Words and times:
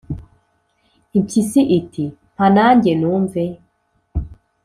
impyisi 1.17 1.61
iti 1.77 2.05
«mpa 2.33 2.45
na 2.55 2.63
njye 2.75 2.93
numve.» 3.01 3.43